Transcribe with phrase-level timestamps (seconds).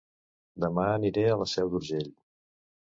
[0.65, 2.13] Dema aniré a La Seu d'Urgell